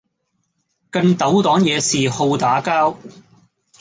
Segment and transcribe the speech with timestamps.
[0.89, 2.97] 更鬥黨惹事好打交